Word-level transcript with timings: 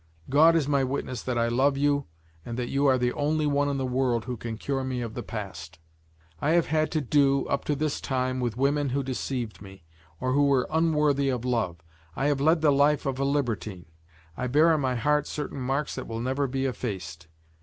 God 0.31 0.55
is 0.55 0.67
my 0.67 0.83
witness 0.83 1.21
that 1.21 1.37
I 1.37 1.47
love 1.47 1.77
you 1.77 2.07
and 2.43 2.57
that 2.57 2.69
you 2.69 2.87
are 2.87 2.97
the 2.97 3.13
only 3.13 3.45
one 3.45 3.69
in 3.69 3.77
the 3.77 3.85
world 3.85 4.25
who 4.25 4.35
can 4.35 4.57
cure 4.57 4.83
me 4.83 4.99
of 5.01 5.13
the 5.13 5.21
past. 5.21 5.77
I 6.41 6.53
have 6.53 6.65
had 6.65 6.89
to 6.93 7.01
do, 7.01 7.45
up 7.45 7.65
to 7.65 7.75
this 7.75 8.01
time, 8.01 8.39
with 8.39 8.57
women 8.57 8.89
who 8.89 9.03
deceived 9.03 9.61
me, 9.61 9.83
or 10.19 10.31
who 10.33 10.47
were 10.47 10.65
unworthy 10.71 11.29
of 11.29 11.45
love. 11.45 11.83
I 12.15 12.25
have 12.29 12.41
led 12.41 12.61
the 12.61 12.71
life 12.71 13.05
of 13.05 13.19
a 13.19 13.23
libertine; 13.23 13.85
I 14.35 14.47
bear 14.47 14.73
on 14.73 14.81
my 14.81 14.95
heart 14.95 15.27
certain 15.27 15.61
marks 15.61 15.93
that 15.93 16.07
will 16.07 16.19
never 16.19 16.47
be 16.47 16.65
effaced. 16.65 17.27